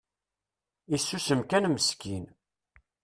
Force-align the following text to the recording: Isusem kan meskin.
Isusem 0.95 1.41
kan 1.49 1.65
meskin. 1.73 2.25